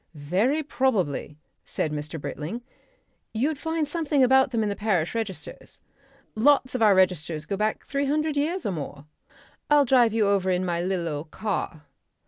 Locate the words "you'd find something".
3.35-4.23